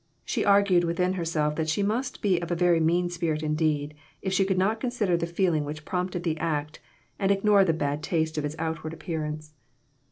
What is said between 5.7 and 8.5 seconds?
prompted the act, and ignore the bad taste of